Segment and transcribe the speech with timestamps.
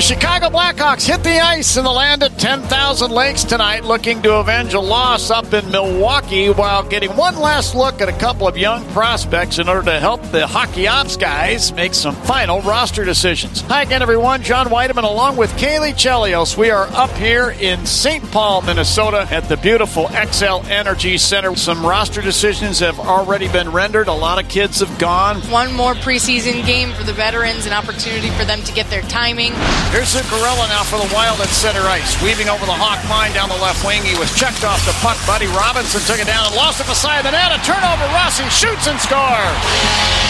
[0.00, 4.72] Chicago Blackhawks hit the ice in the land at 10,000 Lakes tonight, looking to avenge
[4.72, 8.82] a loss up in Milwaukee while getting one last look at a couple of young
[8.92, 13.60] prospects in order to help the hockey ops guys make some final roster decisions.
[13.62, 14.42] Hi again, everyone.
[14.42, 16.56] John Wiedeman along with Caley Chelios.
[16.56, 18.24] We are up here in St.
[18.30, 21.54] Paul, Minnesota at the beautiful Xcel Energy Center.
[21.56, 24.08] Some roster decisions have already been rendered.
[24.08, 25.40] A lot of kids have gone.
[25.50, 29.52] One more preseason game for the veterans, an opportunity for them to get their timing.
[29.90, 32.14] Here's Zuccarello now for the Wild at center ice.
[32.22, 34.06] Weaving over the Hawk line down the left wing.
[34.06, 35.18] He was checked off the puck.
[35.26, 37.50] Buddy Robinson took it down and lost it beside the net.
[37.50, 38.06] A turnover.
[38.14, 39.58] Rossi shoots and scores.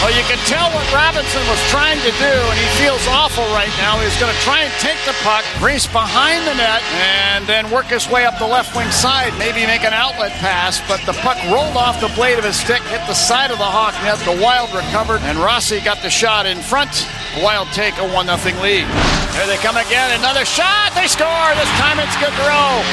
[0.01, 3.69] Well, you can tell what Robinson was trying to do, and he feels awful right
[3.77, 4.01] now.
[4.01, 7.85] He's going to try and take the puck, race behind the net, and then work
[7.85, 9.29] his way up the left wing side.
[9.37, 12.81] Maybe make an outlet pass, but the puck rolled off the blade of his stick,
[12.89, 14.17] hit the side of the Hawk net.
[14.25, 17.05] The Wild recovered, and Rossi got the shot in front.
[17.37, 19.20] The Wild take a 1 0 lead.
[19.33, 20.11] There they come again.
[20.19, 20.91] Another shot.
[20.93, 21.49] They score.
[21.55, 22.83] This time it's Gaudreau.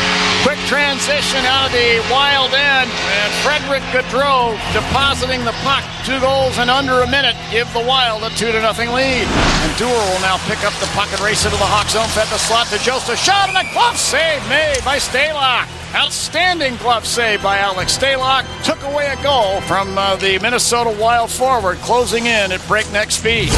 [0.47, 2.86] Quick transition out of the wild end.
[2.86, 5.83] And Frederick Gaudreau depositing the puck.
[6.06, 7.34] Two goals in under a minute.
[7.50, 9.27] Give the Wild a 2 to nothing lead.
[9.27, 12.06] And Dewar will now pick up the puck and race into the Hawk zone.
[12.14, 13.14] Fed the slot to Joseph.
[13.14, 15.66] A shot and a glove save made by Stalock.
[15.94, 18.47] Outstanding glove save by Alex Stalock.
[18.62, 23.50] Took away a goal from uh, the Minnesota Wild forward, closing in at breakneck speed.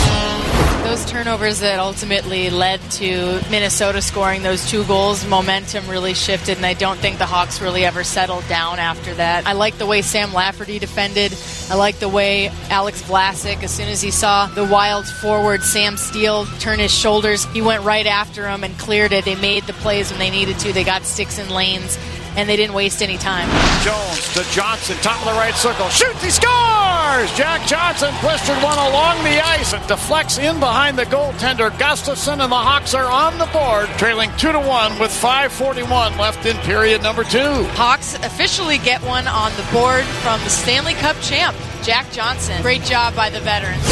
[0.85, 6.67] Those turnovers that ultimately led to Minnesota scoring those two goals, momentum really shifted, and
[6.67, 9.47] I don't think the Hawks really ever settled down after that.
[9.47, 11.33] I like the way Sam Lafferty defended.
[11.71, 15.97] I like the way Alex Vlasic, as soon as he saw the Wild's forward Sam
[15.97, 19.25] Steel turn his shoulders, he went right after him and cleared it.
[19.25, 20.73] They made the plays when they needed to.
[20.73, 21.99] They got sticks in lanes
[22.37, 23.49] and they didn't waste any time.
[23.85, 25.89] Jones to Johnson, top of the right circle.
[25.89, 26.90] Shoots, he scores!
[27.11, 32.53] Jack Johnson blistered one along the ice and deflects in behind the goaltender Gustavsson, and
[32.53, 37.03] the Hawks are on the board, trailing 2 to 1 with 5.41 left in period
[37.03, 37.65] number two.
[37.75, 42.63] Hawks officially get one on the board from the Stanley Cup champ, Jack Johnson.
[42.63, 43.83] Great job by the veterans.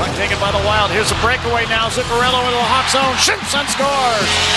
[0.00, 0.90] Puck taken by the Wild.
[0.90, 1.92] Here's a breakaway now.
[1.92, 3.14] Zuccarello into the Hawks' zone.
[3.20, 4.51] Shoots and scores.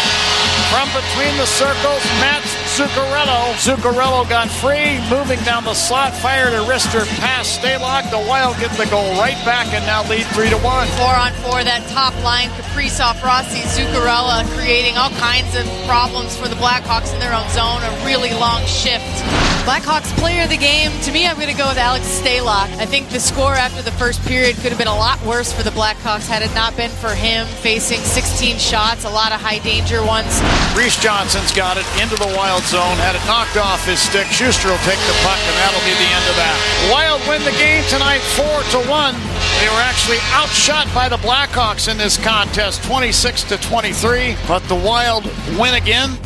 [0.75, 3.55] From between the circles, Mats Zuccarello.
[3.63, 8.11] Zuccarello got free, moving down the slot, fired a wrister past Stalock.
[8.11, 10.87] The Wild get the goal right back and now lead 3 to 1.
[10.99, 16.49] Four on four, that top line, Kaprizov, Rossi, Zuccarello, creating all kinds of problems for
[16.49, 17.79] the Blackhawks in their own zone.
[17.81, 19.54] A really long shift.
[19.65, 22.69] Blackhawks player of the game, to me, I'm going to go with Alex Stalock.
[22.77, 25.63] I think the score after the first period could have been a lot worse for
[25.63, 29.57] the Blackhawks had it not been for him facing 16 shots, a lot of high
[29.57, 30.29] danger ones.
[30.77, 34.29] Reese Johnson's got it into the Wild zone, had it knocked off his stick.
[34.29, 36.57] Schuster will take the puck, and that'll be the end of that.
[36.93, 39.17] Wild win the game tonight 4 to 1.
[39.65, 44.77] They were actually outshot by the Blackhawks in this contest 26 to 23, but the
[44.77, 45.25] Wild
[45.57, 46.21] win again